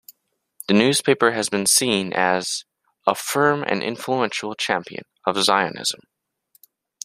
[0.67, 2.65] The newspaper has been seen as
[3.05, 5.99] "a firm and influential champion of Zionism".